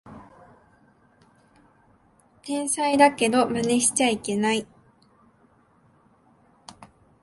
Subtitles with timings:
[2.41, 4.65] 天才だけどマネしちゃいけない